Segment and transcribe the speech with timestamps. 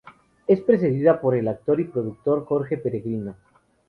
[0.47, 3.35] Es presidida por el actor y productor Jorge Peregrino.